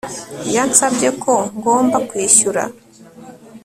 Yansabye 0.55 1.09
ko 1.21 1.33
ngomba 1.57 1.97
kwishyura 2.09 2.63